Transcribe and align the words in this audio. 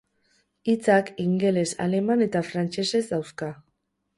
Hitzak 0.71 1.11
ingeles, 1.25 1.67
aleman 1.87 2.27
eta 2.29 2.45
frantsesez 2.51 3.03
dauzka. 3.13 3.53